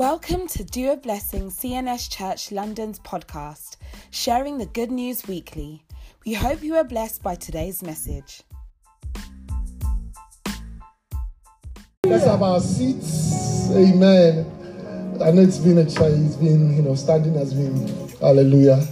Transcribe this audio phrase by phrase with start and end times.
[0.00, 3.76] Welcome to Do a Blessing CNS Church London's podcast,
[4.10, 5.84] sharing the good news weekly.
[6.24, 8.40] We hope you are blessed by today's message.
[12.06, 13.70] Let's have our seats.
[13.72, 14.46] Amen.
[15.22, 16.28] I know it's been a challenge.
[16.28, 17.86] It's been, you know, standing has been.
[18.20, 18.82] Hallelujah.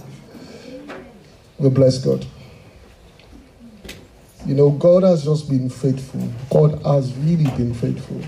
[1.57, 2.23] We bless God.
[4.45, 6.31] You know, God has just been faithful.
[6.51, 8.21] God has really been faithful.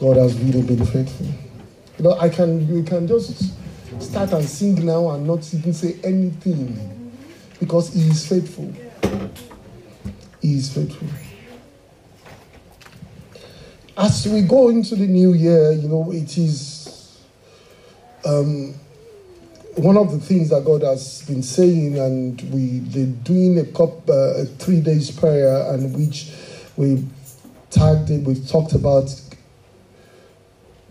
[0.00, 1.26] God has really been faithful.
[1.98, 3.52] You know, I can you can just
[4.00, 7.12] start and sing now and not even say anything
[7.58, 8.72] because He is faithful.
[10.40, 11.08] He is faithful.
[13.96, 17.18] As we go into the new year, you know, it is
[18.24, 18.74] um,
[19.74, 24.04] one of the things that God has been saying, and we are doing a couple,
[24.08, 26.32] uh, three days prayer, and which
[26.76, 27.04] we
[27.70, 29.12] tagged it, We've talked about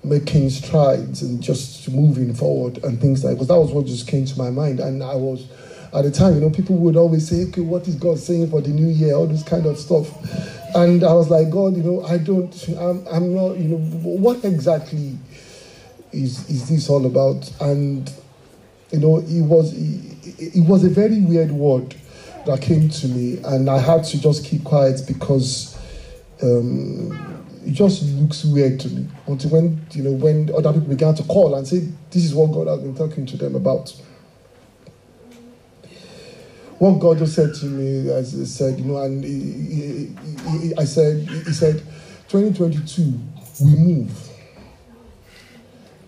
[0.08, 4.26] making strides and just moving forward and things like because that was what just came
[4.26, 4.80] to my mind.
[4.80, 5.48] And I was
[5.94, 8.62] at the time you know people would always say okay what is God saying for
[8.62, 9.16] the new year?
[9.16, 10.10] All this kind of stuff.
[10.76, 14.44] And I was like God you know I don't I'm, I'm not you know what
[14.44, 15.18] exactly
[16.12, 17.52] is is this all about?
[17.62, 18.12] And
[18.92, 21.96] you know it was it, it was a very weird word
[22.46, 25.78] that came to me and I had to just keep quiet because
[26.42, 27.37] um,
[27.68, 31.24] it just looks weird to me until when you know when other people began to
[31.24, 31.80] call and say
[32.12, 33.90] this is what God has been talking to them about.
[36.80, 40.76] What God just said to me, as he said, you know, and he, he, he,
[40.78, 41.82] I said, he said,
[42.30, 43.02] 2022,
[43.66, 44.30] we move.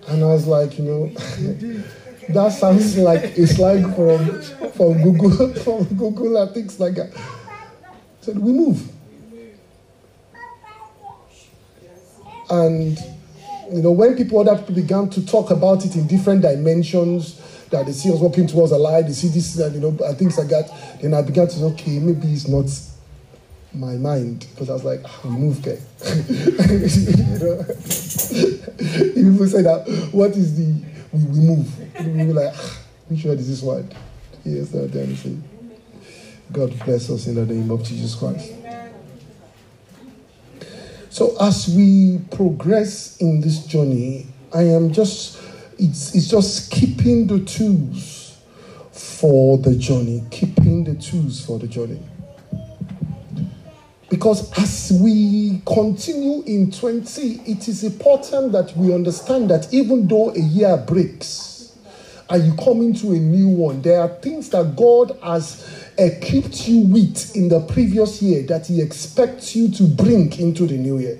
[0.07, 1.07] And I was like, you know,
[2.29, 7.17] that sounds like it's like from from Google, from Google and things like that.
[7.17, 8.98] I said, we move.
[12.49, 12.97] And
[13.71, 17.39] you know, when people other people began to talk about it in different dimensions,
[17.69, 20.37] that they see us walking towards a light, they see this and you know things
[20.37, 22.65] like that, then I began to say, okay, maybe it's not
[23.73, 25.77] my mind because I was like, oh, move, guy.
[26.09, 27.63] you know,
[29.13, 32.05] people say that what is the we, we move?
[32.05, 32.77] We were like, ah,
[33.07, 33.91] which one is this one?
[34.43, 35.43] Yes, not anything.
[36.51, 38.53] God bless us in the name of Jesus Christ.
[41.09, 45.41] So as we progress in this journey, I am just
[45.79, 48.37] it's it's just keeping the tools
[48.91, 51.99] for the journey, keeping the tools for the journey.
[54.09, 60.31] Because as we continue in 20, it is important that we understand that even though
[60.31, 61.77] a year breaks
[62.29, 66.81] and you come into a new one, there are things that God has equipped you
[66.81, 71.19] with in the previous year that He expects you to bring into the new year.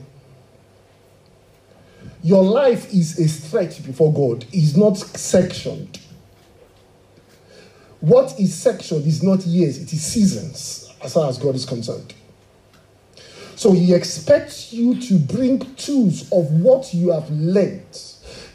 [2.23, 6.00] Your life is a stretch before God, it's not sectioned.
[8.00, 12.13] What is sectioned is not years, it is seasons, as far as God is concerned.
[13.56, 18.01] So He expects you to bring tools of what you have learned,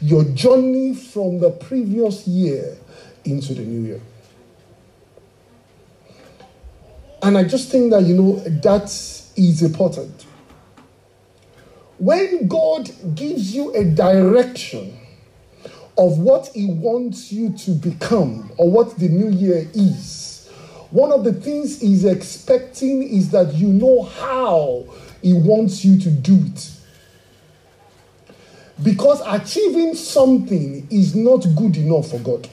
[0.01, 2.75] your journey from the previous year
[3.23, 4.01] into the new year.
[7.25, 8.83] And I just think that, you know, that
[9.35, 10.27] is important.
[11.97, 14.95] When God gives you a direction
[15.97, 20.51] of what He wants you to become or what the new year is,
[20.91, 24.85] one of the things He's expecting is that you know how
[25.23, 26.71] He wants you to do it.
[28.83, 32.47] Because achieving something is not good enough for God.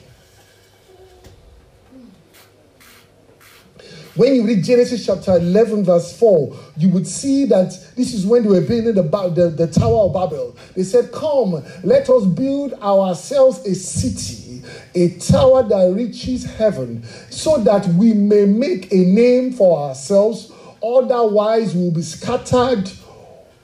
[4.14, 8.42] When you read Genesis chapter 11, verse 4, you would see that this is when
[8.42, 10.54] they were building the, the, the Tower of Babel.
[10.76, 14.62] They said, Come, let us build ourselves a city,
[14.94, 20.52] a tower that reaches heaven, so that we may make a name for ourselves.
[20.84, 22.90] Otherwise, we'll be scattered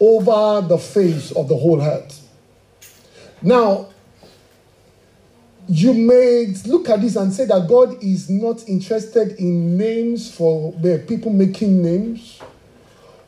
[0.01, 2.27] over the face of the whole earth.
[3.43, 3.89] Now,
[5.69, 10.73] you may look at this and say that God is not interested in names for
[10.73, 12.41] the people making names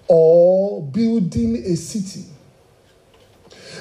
[0.09, 2.25] or building a city.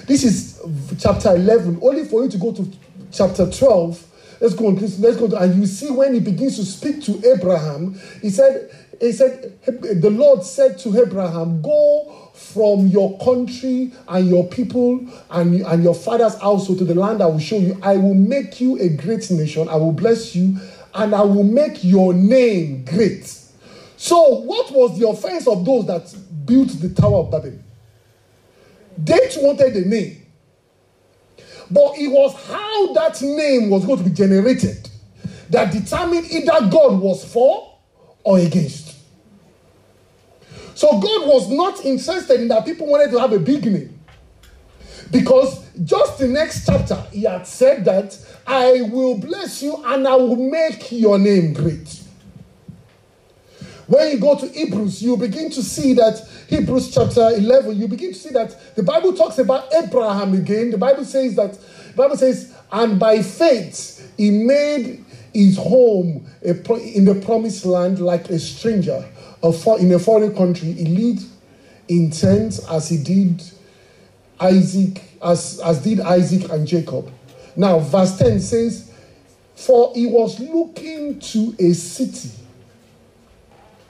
[0.05, 0.61] This is
[0.99, 1.79] chapter 11.
[1.81, 2.69] Only for you to go to
[3.11, 4.05] chapter 12.
[4.41, 4.99] Let's go on, please.
[4.99, 5.27] Let's go.
[5.27, 9.59] To, and you see when he begins to speak to Abraham, he said, he said,
[9.65, 15.95] the Lord said to Abraham, Go from your country and your people and, and your
[15.95, 17.77] father's household to the land I will show you.
[17.81, 19.67] I will make you a great nation.
[19.67, 20.57] I will bless you
[20.93, 23.25] and I will make your name great.
[23.97, 26.15] So, what was the offense of those that
[26.45, 27.59] built the Tower of Babel?
[28.97, 30.25] They wanted a name.
[31.71, 34.89] But it was how that name was going to be generated
[35.49, 37.77] that determined either God was for
[38.23, 38.95] or against.
[40.75, 43.99] So God was not interested in that people wanted to have a big name.
[45.11, 50.15] Because just the next chapter, he had said that I will bless you and I
[50.15, 51.98] will make your name great.
[53.89, 58.13] When you go to Hebrews, you begin to see that Hebrews chapter 11, you begin
[58.13, 60.69] to see that the Bible talks about Abraham again.
[60.69, 65.03] The Bible says that, the Bible says, and by faith he made
[65.33, 69.03] his home in the promised land like a stranger
[69.41, 70.71] in a foreign country.
[70.71, 71.25] He lived
[71.87, 73.41] in tents as he did
[74.39, 77.11] Isaac, as, as did Isaac and Jacob.
[77.55, 78.93] Now, verse 10 says,
[79.55, 82.38] For he was looking to a city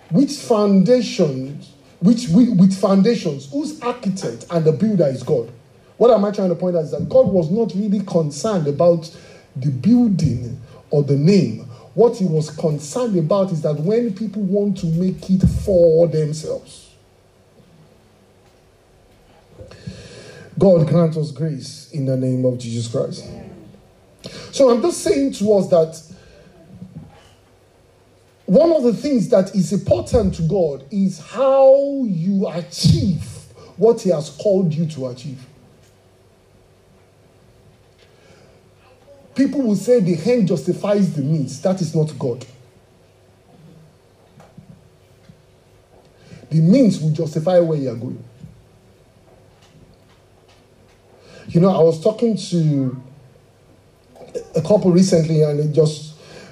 [0.09, 5.51] which foundations, which with foundations, whose architect and the builder is God.
[5.97, 9.13] What am I trying to point out is that God was not really concerned about
[9.55, 10.59] the building
[10.89, 11.65] or the name.
[11.93, 16.95] What he was concerned about is that when people want to make it for themselves,
[20.57, 23.25] God grant us grace in the name of Jesus Christ.
[24.51, 26.01] So I'm just saying to us that
[28.49, 33.23] one of the things that is important to God is how you achieve
[33.77, 35.45] what He has called you to achieve.
[39.35, 41.61] People will say the end justifies the means.
[41.61, 42.43] That is not God.
[46.49, 48.23] The means will justify where you are going.
[51.49, 52.99] You know, I was talking to
[54.55, 56.08] a couple recently, and it just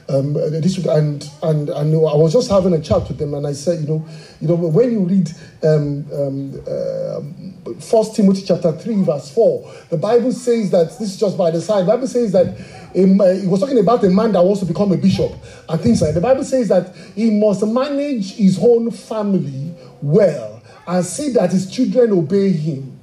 [0.10, 3.52] um, this and and and I was just having a chat with them, and I
[3.54, 4.06] said, you know,
[4.40, 5.30] you know, when you read
[5.64, 11.18] um, um, uh, First Timothy chapter three verse four, the Bible says that this is
[11.18, 11.82] just by the side.
[11.82, 12.48] The Bible says that
[12.96, 15.32] um, uh, he was talking about a man that wants to become a bishop
[15.68, 16.14] and things like.
[16.14, 16.22] That.
[16.22, 21.70] The Bible says that he must manage his own family well and see that his
[21.70, 22.98] children obey him.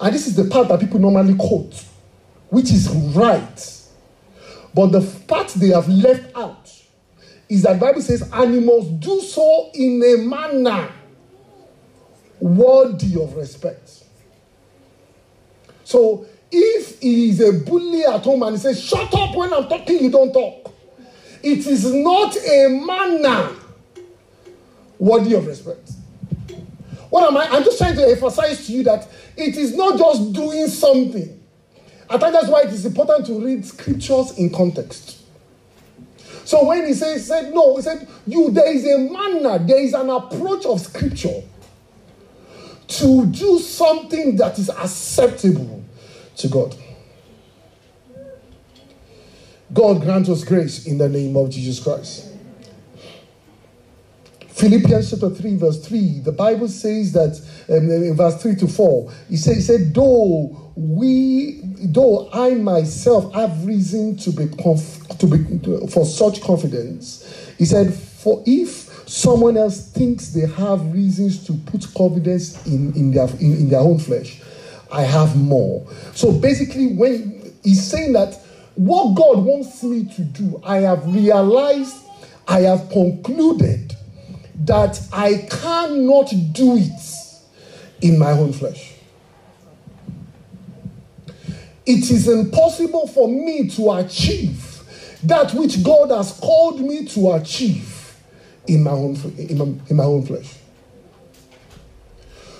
[0.00, 1.84] And this is the part that people normally quote,
[2.48, 3.75] which is right.
[4.76, 6.70] But the part they have left out
[7.48, 10.92] is that Bible says, animals do so in a manner
[12.38, 14.04] worthy of respect.
[15.82, 19.66] So if he is a bully at home and he says, Shut up when I'm
[19.66, 20.74] talking, you don't talk.
[21.42, 23.56] It is not a manner
[24.98, 25.90] worthy of respect.
[27.08, 27.46] What am I?
[27.48, 29.08] I'm just trying to emphasize to you that
[29.38, 31.35] it is not just doing something.
[32.08, 35.22] I think that's why it is important to read scriptures in context.
[36.44, 39.94] So when he says, said no, he said, you there is a manner, there is
[39.94, 41.42] an approach of scripture
[42.86, 45.84] to do something that is acceptable
[46.36, 46.76] to God.
[49.72, 52.35] God grant us grace in the name of Jesus Christ.
[54.56, 57.38] Philippians chapter 3, verse 3, the Bible says that
[57.68, 63.34] um, in verse 3 to 4, he said, he said, though we though I myself
[63.34, 68.88] have reason to be, conf- to be to, for such confidence, he said, for if
[69.06, 73.80] someone else thinks they have reasons to put confidence in, in, their, in, in their
[73.80, 74.40] own flesh,
[74.90, 75.86] I have more.
[76.14, 78.40] So basically, when he's saying that
[78.74, 81.94] what God wants me to do, I have realized,
[82.48, 83.95] I have concluded
[84.60, 87.00] that I cannot do it
[88.00, 88.94] in my own flesh.
[91.84, 94.82] It is impossible for me to achieve
[95.22, 98.16] that which God has called me to achieve
[98.66, 100.54] in my own, in my, in my own flesh.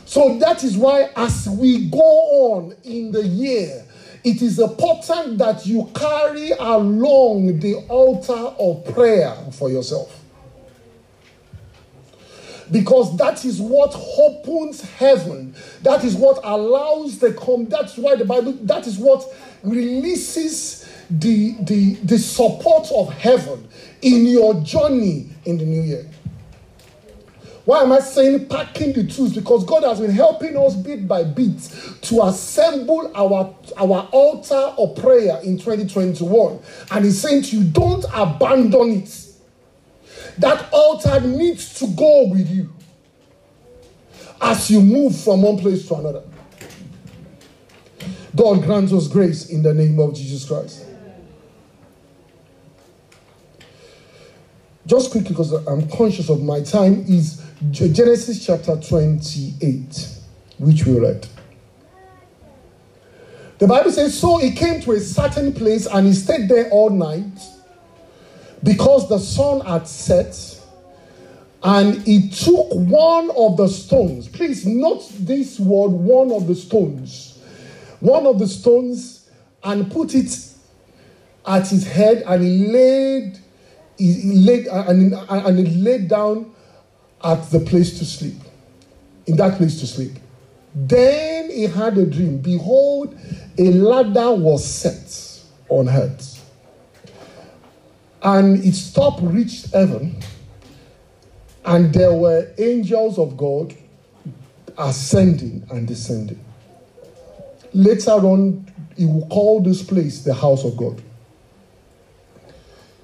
[0.05, 3.85] So that is why, as we go on in the year,
[4.23, 10.23] it is important that you carry along the altar of prayer for yourself
[12.71, 15.55] because that is what opens heaven.
[15.83, 17.67] That is what allows the come.
[17.67, 19.25] That's why the Bible, that is what
[19.63, 23.69] releases the, the, the support of heaven
[24.03, 26.11] in your journey in the new year.
[27.65, 29.35] Why am I saying packing the tools?
[29.35, 31.61] Because God has been helping us bit by bit
[32.03, 36.61] to assemble our, our altar of prayer in 2021.
[36.93, 39.26] And He's saying to you, don't abandon it
[40.39, 42.73] that altar needs to go with you
[44.41, 46.23] as you move from one place to another.
[48.35, 50.85] God grants us grace in the name of Jesus Christ.
[54.85, 60.09] Just quickly, because I'm conscious of my time, is Genesis chapter 28,
[60.59, 61.27] which we read.
[63.59, 66.91] The Bible says, So he came to a certain place and he stayed there all
[66.91, 67.56] night
[68.63, 70.53] because the sun had set.
[71.63, 74.29] And he took one of the stones.
[74.29, 77.39] Please note this word, one of the stones.
[78.01, 79.29] One of the stones
[79.65, 80.39] and put it
[81.47, 83.39] at his head and he laid,
[83.99, 86.55] he laid and, and he laid down
[87.25, 88.37] at the place to sleep.
[89.27, 90.13] In that place to sleep.
[90.75, 92.39] Then he had a dream.
[92.39, 93.19] Behold,
[93.59, 96.36] a ladder was set on earth.
[98.23, 100.17] And its top reached heaven,
[101.65, 103.75] and there were angels of God
[104.79, 106.43] ascending and descending.
[107.73, 111.03] Later on, he will call this place the house of God.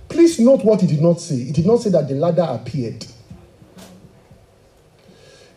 [0.08, 1.36] Please note what he did not say.
[1.36, 3.06] He did not say that the ladder appeared.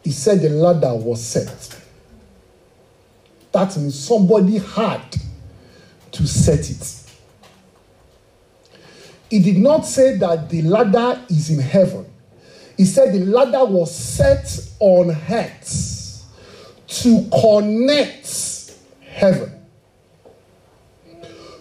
[0.03, 1.81] He said the ladder was set.
[3.51, 5.01] That means somebody had
[6.11, 7.04] to set it.
[9.29, 12.05] He did not say that the ladder is in heaven.
[12.77, 14.47] He said the ladder was set
[14.79, 16.23] on earth
[16.87, 19.51] to connect heaven.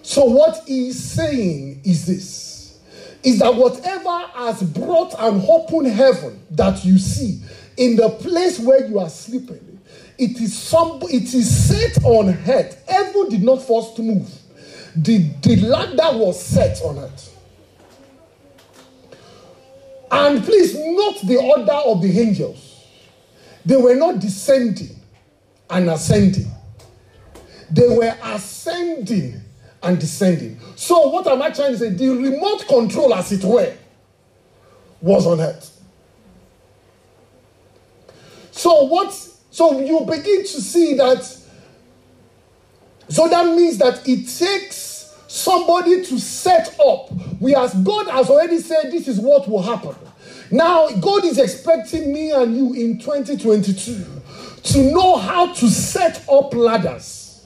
[0.03, 2.79] So, what he's saying is this
[3.23, 7.41] is that whatever has brought an open heaven that you see
[7.79, 9.75] in the place where you are sleeping
[10.19, 12.85] it is some it is set on earth.
[12.89, 14.31] Heaven did not first move.
[14.97, 17.34] The, the ladder was set on it.
[20.15, 22.87] And please note the order of the angels.
[23.67, 24.97] They were not descending
[25.69, 26.51] and ascending.
[27.71, 29.41] They were ascending
[29.83, 30.61] and descending.
[30.77, 31.89] So, what am I trying to say?
[31.91, 33.75] The remote control, as it were,
[35.01, 35.71] was on earth.
[38.53, 39.13] So, what
[39.55, 41.23] so you begin to see that.
[43.09, 47.09] So that means that it takes somebody to set up.
[47.41, 49.95] We as God has already said this is what will happen.
[50.51, 54.05] Now God is expecting me and you in 2022
[54.65, 57.45] to know how to set up ladders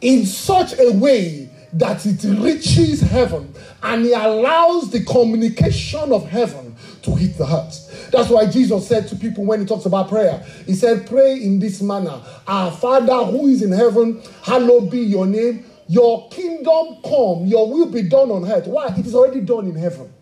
[0.00, 6.74] in such a way that it reaches heaven and he allows the communication of heaven
[7.02, 7.74] to hit the heart.
[8.10, 11.58] That's why Jesus said to people when he talks about prayer, he said, Pray in
[11.60, 15.64] this manner Our Father who is in heaven, hallowed be your name.
[15.90, 18.68] Your kingdom come, your will be done on earth.
[18.68, 18.94] Why?
[18.96, 20.12] It is already done in heaven.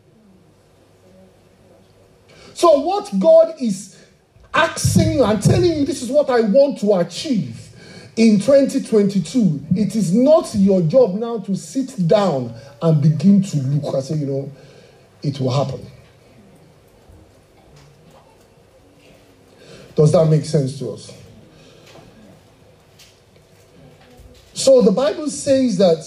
[2.55, 4.03] So, what God is
[4.55, 7.69] asking you and telling you, this is what I want to achieve
[8.19, 13.95] in 2022, it is not your job now to sit down and begin to look
[13.95, 14.53] and say, you know,
[15.23, 15.87] it will happen.
[19.95, 21.13] Does that make sense to us?
[24.69, 26.05] So the Bible says that.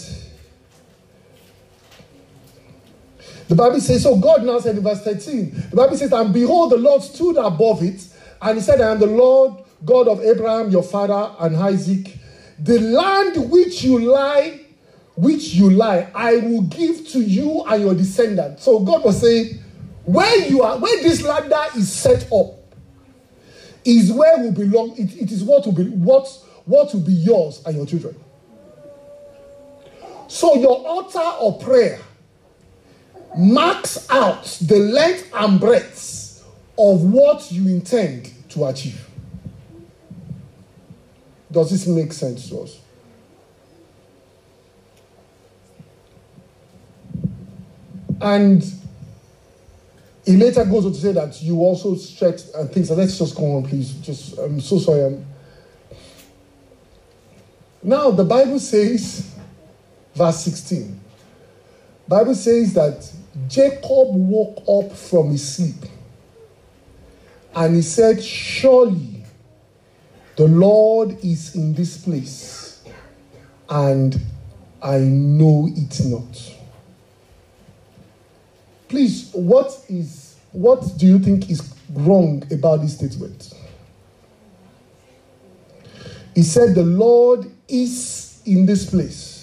[3.48, 6.72] The Bible says, so God now said in verse 13, the Bible says, and behold,
[6.72, 8.06] the Lord stood above it,
[8.40, 12.16] and he said, I am the Lord God of Abraham, your father, and Isaac.
[12.60, 14.60] The land which you lie,
[15.16, 18.64] which you lie, I will give to you and your descendants.
[18.64, 19.58] So God was saying,
[20.06, 22.60] where you are, where this ladder is set up,
[23.84, 24.96] is where will belong.
[25.00, 26.28] It, it is what will be what
[26.66, 28.16] what will be yours and your children.
[30.32, 32.00] So your altar of prayer
[33.38, 36.48] marks out the length and breadth
[36.80, 39.06] of what you intend to achieve.
[41.52, 42.80] Does this make sense to us?
[48.22, 48.64] And
[50.26, 52.88] he later goes on to say that you also stretch uh, and things.
[52.88, 53.96] So let's just go on, please.
[53.96, 55.04] Just I'm so sorry.
[55.04, 55.26] I'm...
[57.84, 59.28] Now the Bible says,
[60.16, 61.00] verse 16.
[62.08, 63.12] Bible says that
[63.48, 65.90] Jacob woke up from his sleep
[67.56, 69.24] and he said, Surely
[70.36, 72.84] the Lord is in this place,
[73.70, 74.20] and
[74.82, 76.58] I know it not.
[78.88, 83.54] Please, what is what do you think is wrong about this statement?
[86.36, 89.41] He said the Lord is in this place.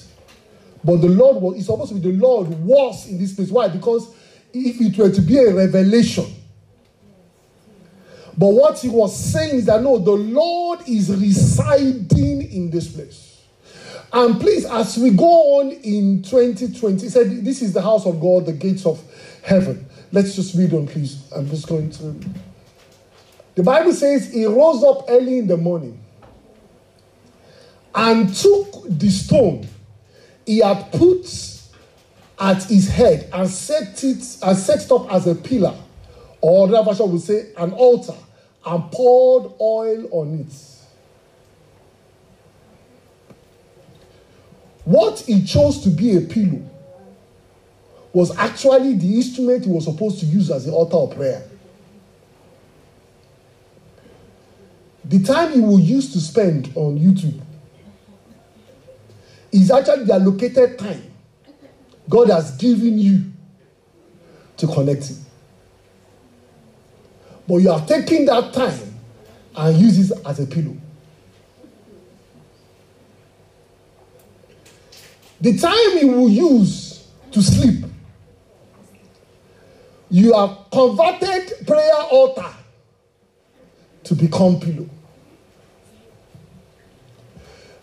[0.85, 3.51] But the Lord was, it's supposed to be the Lord was in this place.
[3.51, 3.69] Why?
[3.69, 4.15] Because
[4.53, 6.27] if it were to be a revelation,
[8.37, 13.43] but what he was saying is that no, the Lord is residing in this place.
[14.13, 18.21] And please, as we go on in 2020, he said, This is the house of
[18.21, 19.03] God, the gates of
[19.43, 19.85] heaven.
[20.13, 21.31] Let's just read on, please.
[21.35, 22.15] I'm just going to.
[23.57, 26.01] The Bible says he rose up early in the morning
[27.95, 29.67] and took the stone
[30.49, 31.27] he had put
[32.39, 35.75] at his head and set it and set it up as a pillar,
[36.41, 38.15] or that version would say an altar,
[38.65, 40.55] and poured oil on it.
[44.87, 46.63] What he chose to be a pillow
[48.15, 51.47] was actually the instrument he was supposed to use as the altar of prayer.
[55.05, 57.39] The time he will use to spend on YouTube
[59.53, 61.03] is actually the allocated time
[62.09, 63.25] God has given you
[64.57, 65.17] to connect Him.
[67.47, 68.95] But you are taking that time
[69.57, 70.77] and use it as a pillow.
[75.41, 77.85] The time you will use to sleep,
[80.11, 82.53] you have converted prayer altar
[84.05, 84.89] to become pillow.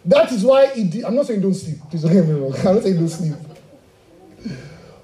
[0.06, 1.78] That is why it, I'm not saying don't sleep.
[1.90, 2.54] Please don't get me wrong.
[2.60, 3.36] I'm not saying don't sleep.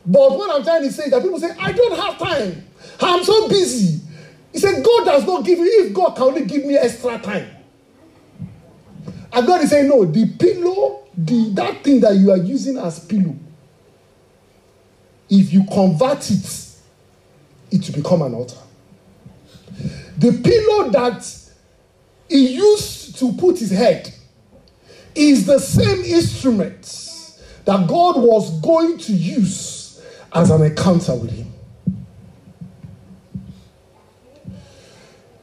[0.06, 2.68] But what I'm trying to say is that people say, I don't have time.
[3.00, 4.02] I'm so busy.
[4.52, 7.48] He said, God does not give you, if God can only give me extra time.
[9.34, 13.06] And God is saying, no, the pillow, the that thing that you are using as
[13.06, 13.36] pillow,
[15.30, 16.68] if you convert it,
[17.72, 18.58] it will become an altar.
[20.18, 21.26] The pillow that
[22.28, 24.14] he used to put his head
[25.16, 30.02] is the same instrument that God was going to use
[30.34, 31.52] as an encounter with him.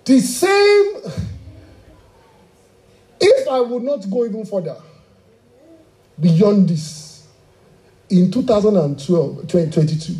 [0.04, 1.12] The same,
[3.20, 4.76] if I would not go even further
[6.18, 7.08] beyond this,
[8.10, 10.14] in 2012, 2022,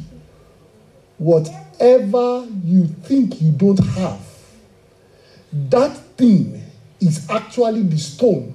[1.17, 4.21] whatever you think you don't have,
[5.52, 6.62] that thing
[7.00, 8.55] is actually the stone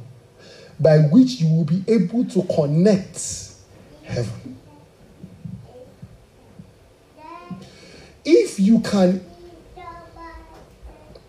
[0.80, 3.54] by which you will be able to connect
[4.04, 4.58] heaven.
[8.26, 9.26] If you can,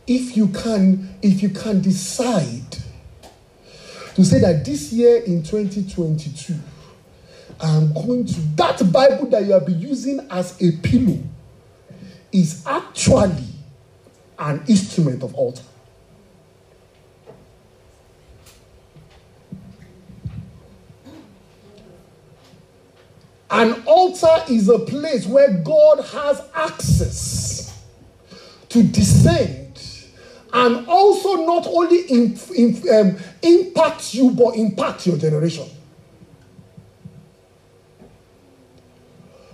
[0.07, 2.77] if you can, if you can decide
[4.15, 6.55] to say that this year in 2022,
[7.61, 11.19] I'm going to that Bible that you have been using as a pillow
[12.33, 13.47] is actually
[14.39, 15.63] an instrument of altar.
[23.55, 27.85] An altar is a place where God has access
[28.69, 29.81] to descend
[30.53, 32.37] and also not only in,
[32.93, 35.69] um, impact you, but impact your generation.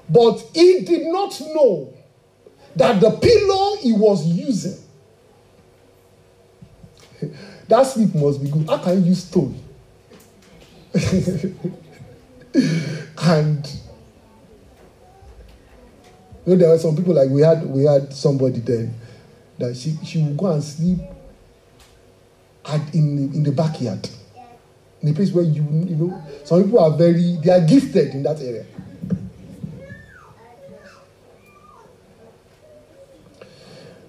[0.08, 1.92] But he did not know
[2.76, 4.78] that the pillow he was using,
[7.68, 8.66] that sleep must be good.
[8.66, 9.62] How can you use stone?
[13.22, 13.70] and
[16.46, 18.94] you know, there were some people like we had we had somebody then
[19.58, 20.98] that she she would go and sleep
[22.64, 24.08] at in in the backyard
[25.02, 28.22] in a place where you you know some people are very they are gifted in
[28.22, 28.64] that area.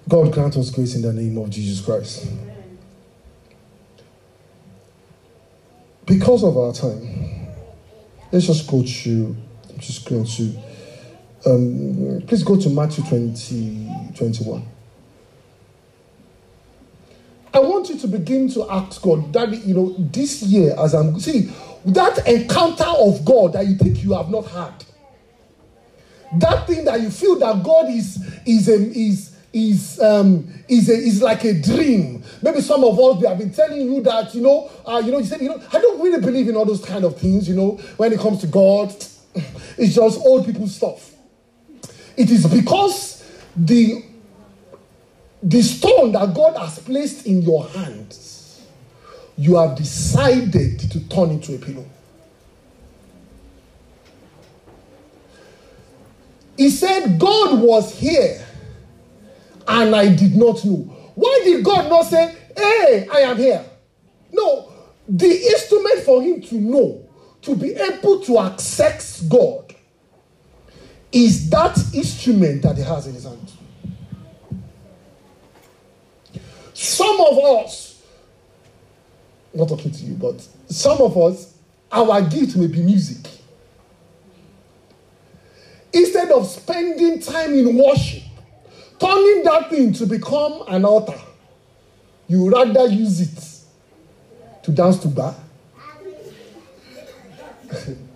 [0.08, 2.26] God grant us grace in the name of Jesus Christ.
[6.04, 7.46] Because of our time,
[8.30, 9.36] let's just go to
[9.78, 10.71] just go to
[11.44, 14.66] um, please go to Matthew 20, 21.
[17.54, 21.18] I want you to begin to ask God that, you know, this year as I'm,
[21.20, 21.52] see,
[21.84, 24.84] that encounter of God that you think you have not had,
[26.38, 30.94] that thing that you feel that God is, is, a, is, is, um, is, a,
[30.94, 32.22] is like a dream.
[32.40, 35.18] Maybe some of us, we have been telling you that, you know, uh, you know,
[35.18, 37.54] you said, you know, I don't really believe in all those kind of things, you
[37.54, 38.94] know, when it comes to God.
[39.78, 41.12] It's just old people stuff.
[42.16, 43.24] It is because
[43.56, 44.04] the,
[45.42, 48.62] the stone that God has placed in your hands,
[49.36, 51.86] you have decided to turn into a pillow.
[56.56, 58.46] He said, God was here
[59.66, 61.12] and I did not know.
[61.14, 63.64] Why did God not say, Hey, I am here?
[64.32, 64.72] No,
[65.08, 67.08] the instrument for him to know,
[67.42, 69.71] to be able to access God,
[71.12, 73.52] is that instrument that he has in his hand.
[76.72, 78.02] Some of us,
[79.54, 81.54] not talking to you, but some of us,
[81.92, 83.30] our gift may be music.
[85.92, 88.22] Instead of spending time in worship,
[88.98, 91.20] turning that thing to become an altar,
[92.26, 95.34] you rather use it to dance to bar,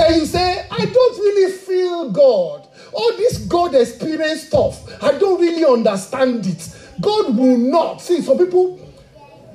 [0.00, 2.66] then you say, I don't really feel God.
[2.92, 6.76] All this God experience stuff, I don't really understand it.
[7.00, 8.00] God will not.
[8.00, 8.78] See, some people,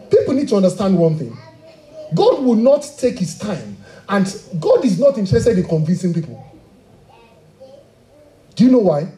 [0.09, 1.37] people need to understand one thing.
[2.13, 3.77] God will not take his time,
[4.07, 4.25] and
[4.59, 6.41] God is not interested in convincing people.
[8.55, 9.11] Do you know why?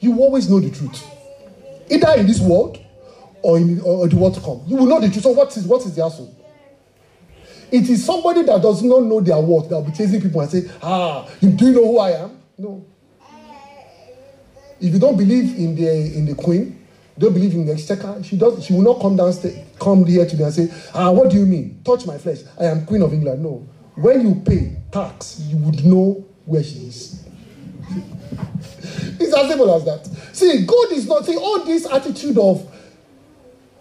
[0.00, 1.06] You always know the truth.
[1.90, 2.78] Either in this world
[3.42, 4.62] or in or the world to come.
[4.66, 5.22] You will know the truth.
[5.22, 6.26] So what is what is the answer?
[7.72, 10.50] It is somebody that does not know their worth that will be chasing people and
[10.50, 12.40] say, Ah, do you know who I am?
[12.58, 12.84] No.
[14.80, 16.86] If you don't believe in the in the queen,
[17.18, 20.44] don't believe in the exchequer, she does she will not come downstairs, come here today
[20.44, 21.80] and say, Ah, what do you mean?
[21.84, 22.38] Touch my flesh.
[22.58, 23.42] I am Queen of England.
[23.42, 23.66] No.
[23.96, 27.24] When you pay tax, you would know where she is.
[29.20, 30.06] it's as simple as that.
[30.34, 32.66] See, God is not see all this attitude of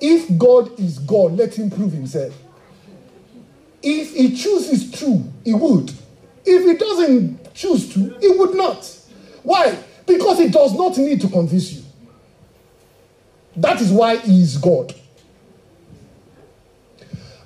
[0.02, 2.34] if God is God, let him prove himself.
[3.82, 5.92] If he chooses to, he would.
[6.46, 8.98] If he doesn't choose to, he would not.
[9.44, 9.78] Why?
[10.06, 11.84] Because he does not need to convince you.
[13.56, 14.94] That is why he is God.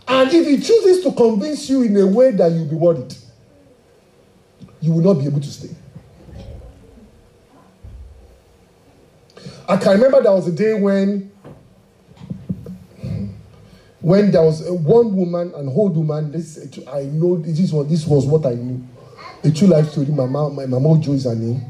[0.07, 3.15] And if he chooses to convince you in a way that you'll be worried,
[4.81, 5.75] you will not be able to stay.
[9.67, 11.32] I can remember there was a day when
[14.03, 16.59] when there was one woman, an old woman, this
[16.91, 18.85] I know this was this was what I knew.
[19.45, 20.07] A true life story.
[20.07, 21.61] My mom, my mama Jo is her name.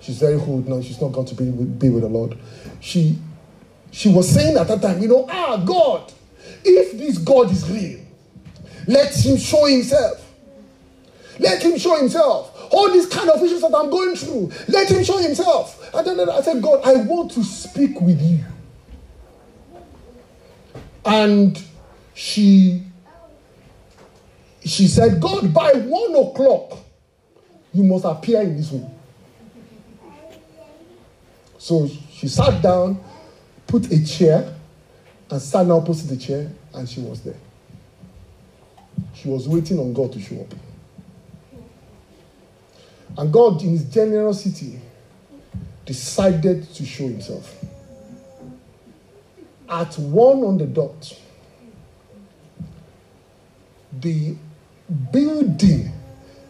[0.00, 0.80] She's very old now.
[0.80, 2.38] She's not going to be with, be with the Lord.
[2.78, 3.18] She
[3.90, 6.12] she was saying at that time, you know, ah God,
[6.64, 7.98] if this God is real,
[8.86, 10.24] let him show himself.
[11.40, 12.68] Let him show himself.
[12.70, 15.92] All these kind of issues that I'm going through, let him show himself.
[15.92, 18.44] And then I said, God, I want to speak with you.
[21.04, 21.62] And
[22.14, 22.82] she
[24.64, 26.78] she said, God, by one o'clock,
[27.72, 28.88] you must appear in this room.
[31.58, 33.02] So she sat down,
[33.66, 34.54] put a chair,
[35.30, 37.36] and sat down opposite the chair, and she was there.
[39.14, 40.54] She was waiting on God to show up.
[43.18, 44.80] And God, in His generosity,
[45.84, 47.64] decided to show Himself
[49.72, 51.18] at one on the dot,
[54.00, 54.36] the
[55.10, 55.90] building,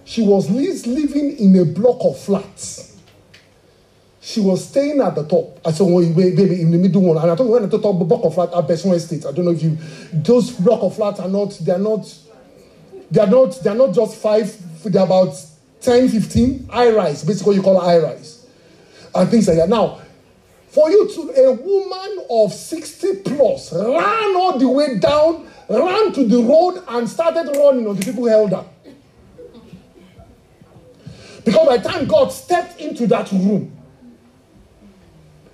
[0.05, 2.99] she was living in a block of flats.
[4.21, 5.61] She was staying at the top.
[5.65, 7.17] I said, well, baby, in the middle one.
[7.17, 9.25] And I told her when I the top block of flat at Besson Estate.
[9.27, 9.77] I don't know if you,
[10.13, 12.13] those block of flats are not, they're not,
[13.11, 15.35] they're not, they're not just five, they're about
[15.81, 18.47] 10, 15 high rise, basically you call high rise.
[19.15, 19.69] And things like that.
[19.69, 20.02] Now,
[20.73, 26.27] for you to, a woman of 60 plus ran all the way down, ran to
[26.27, 28.65] the road and started running on the people held her.
[31.45, 33.77] Because by the time God stepped into that room,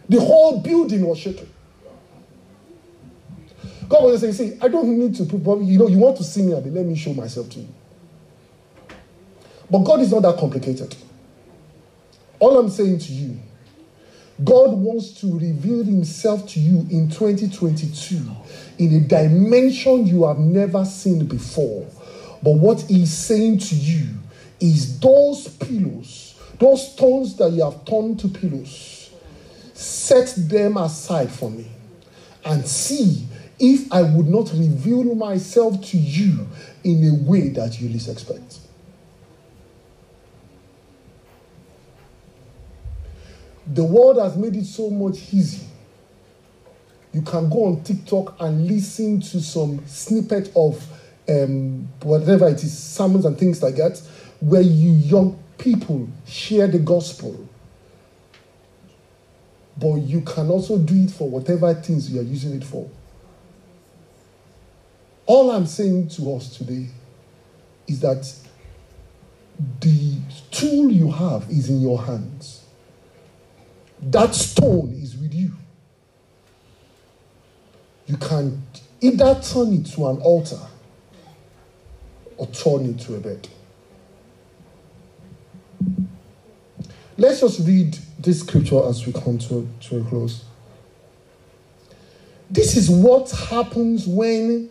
[0.09, 1.51] the whole building was shaking.
[3.89, 6.55] God was saying, see, I don't need to you know, you want to see me,
[6.55, 7.69] let me show myself to you.
[9.69, 10.95] But God is not that complicated.
[12.39, 13.41] All I'm saying to you
[14.45, 18.21] God wants to reveal himself to you in 2022
[18.79, 21.87] in a dimension you have never seen before.
[22.43, 24.07] But what he's saying to you
[24.61, 29.11] is those pillows, those stones that you have turned to pillows,
[29.75, 31.67] set them aside for me
[32.45, 33.27] and see
[33.59, 36.47] if I would not reveal myself to you
[36.85, 38.59] in a way that you least expect.
[43.73, 45.67] The world has made it so much easy.
[47.13, 50.87] You can go on TikTok and listen to some snippet of
[51.29, 54.01] um, whatever it is, sermons and things like that,
[54.41, 57.49] where you young people share the gospel.
[59.77, 62.89] But you can also do it for whatever things you are using it for.
[65.27, 66.87] All I'm saying to us today
[67.87, 68.33] is that
[69.81, 70.17] the
[70.51, 72.58] tool you have is in your hands
[74.03, 75.53] that stone is with you.
[78.07, 78.63] You can
[79.01, 80.61] either turn it to an altar
[82.37, 83.49] or turn it to a bed.
[87.17, 90.45] Let's just read this scripture as we come to, to a close.
[92.51, 94.71] This is what happens when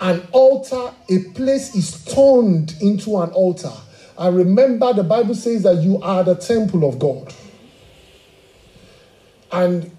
[0.00, 3.72] an altar, a place is turned into an altar.
[4.18, 7.32] I remember the Bible says that you are the temple of God.
[9.54, 9.90] And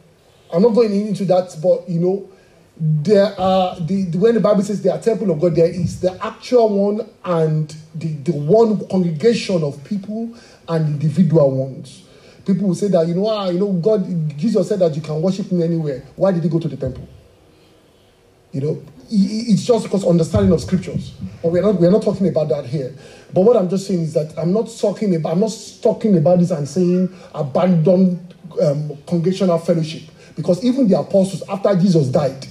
[0.54, 2.30] I'm not going into that, but you know,
[2.78, 6.12] there are the, when the Bible says they are temple of God, there is the
[6.24, 10.36] actual one and the, the one congregation of people
[10.68, 12.04] and individual ones.
[12.46, 14.06] People will say that you know, ah, you know, God,
[14.38, 16.04] Jesus said that you can worship me anywhere.
[16.18, 17.08] Why did he go to the temple?
[18.52, 21.14] You know, it's just because understanding of scriptures.
[21.42, 22.94] But we're not we're not talking about that here.
[23.34, 26.40] But what I'm just saying is that I'm not talking about I'm not talking about
[26.40, 30.04] this and saying abandon um, congregational fellowship
[30.36, 32.46] because even the apostles after Jesus died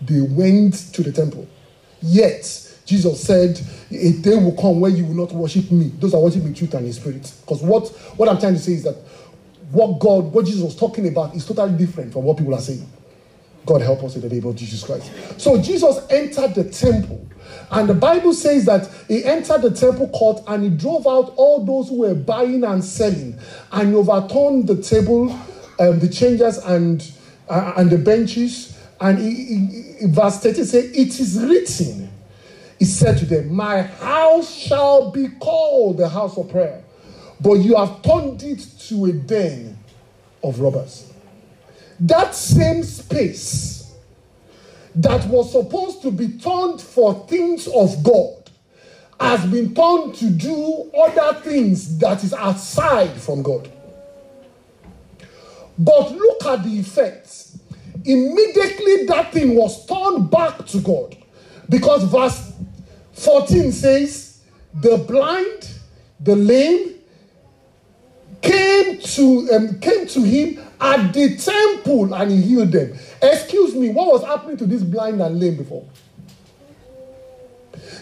[0.00, 1.46] they went to the temple.
[2.02, 5.92] Yet, Jesus said, A day will come where you will not worship me.
[5.98, 7.32] Those are worshiping truth and in spirit.
[7.40, 8.96] Because what, what I'm trying to say is that
[9.70, 12.90] what God, what Jesus was talking about is totally different from what people are saying.
[13.66, 15.12] God help us in the name of Jesus Christ.
[15.38, 17.26] So Jesus entered the temple.
[17.70, 21.64] And the Bible says that he entered the temple court and he drove out all
[21.64, 23.38] those who were buying and selling
[23.70, 25.38] and overturned the table,
[25.80, 27.10] um, the changers and,
[27.48, 29.44] uh, and the benches and he,
[30.00, 32.10] he, verse 30 says, It is written,
[32.78, 36.84] He said to them, My house shall be called the house of prayer,
[37.40, 39.78] but you have turned it to a den
[40.44, 41.12] of robbers.
[41.98, 43.94] That same space
[44.94, 48.36] that was supposed to be turned for things of God
[49.18, 53.70] has been turned to do other things that is aside from God.
[55.80, 57.58] But look at the effects
[58.04, 61.16] immediately that thing was turned back to God.
[61.68, 62.52] Because verse
[63.14, 64.42] 14 says,
[64.74, 65.70] The blind,
[66.20, 66.96] the lame,
[68.42, 72.98] came to um, came to him at the temple and he healed them.
[73.22, 75.86] Excuse me, what was happening to this blind and lame before?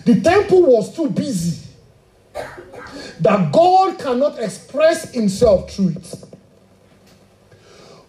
[0.04, 1.68] The temple was too busy
[3.20, 6.27] that God cannot express himself through it.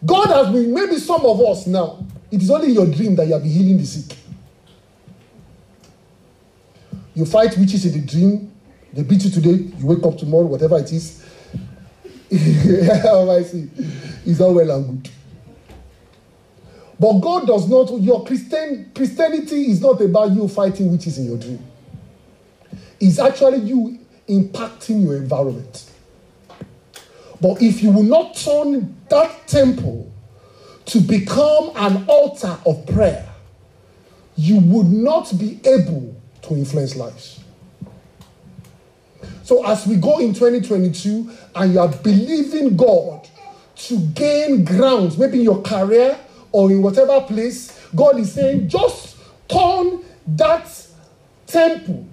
[0.06, 3.34] God has been, maybe some of us now, it is only your dream that you
[3.34, 4.18] have been healing the sick.
[7.16, 8.52] You fight witches in the dream,
[8.94, 11.26] they beat you today, you wake up tomorrow, whatever it is.
[12.32, 13.70] I see.
[14.26, 15.12] It's all well and good.
[17.00, 21.38] But God does not, your Christian Christianity is not about you fighting witches in your
[21.38, 21.66] dream.
[23.00, 25.89] It's actually you impacting your environment.
[27.42, 30.12] But if you will not turn that temple
[30.86, 33.28] to become an altar of prayer,
[34.36, 37.40] you would not be able to influence lives.
[39.44, 43.28] So, as we go in 2022 and you are believing God
[43.76, 46.18] to gain ground, maybe in your career
[46.52, 50.88] or in whatever place, God is saying, just turn that
[51.48, 52.06] temple.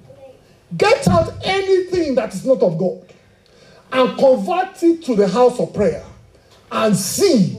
[0.77, 3.06] Get out anything that is not of God
[3.93, 6.05] and convert it to the house of prayer
[6.71, 7.57] and see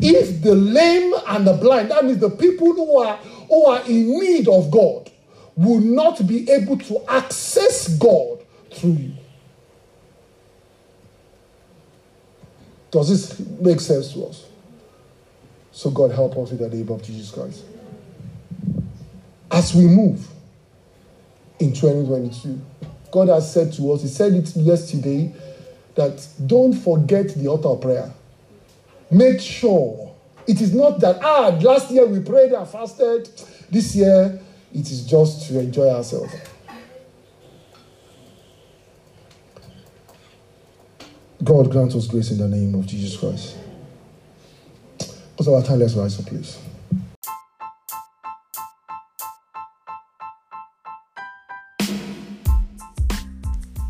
[0.00, 4.18] if the lame and the blind, that means the people who are, who are in
[4.18, 5.10] need of God,
[5.56, 9.12] will not be able to access God through you.
[12.90, 14.46] Does this make sense to us?
[15.72, 17.62] So, God help us in the name of Jesus Christ.
[19.50, 20.26] As we move
[21.58, 22.60] in 2022,
[23.12, 25.32] God has said to us, He said it yesterday
[26.00, 28.10] that don't forget the altar prayer.
[29.10, 30.14] Make sure
[30.46, 33.28] it is not that, ah, last year we prayed and fasted.
[33.70, 34.40] This year
[34.72, 36.32] it is just to enjoy ourselves.
[41.44, 43.56] God grant us grace in the name of Jesus Christ.
[45.32, 46.58] Because our time, let's rise up, please.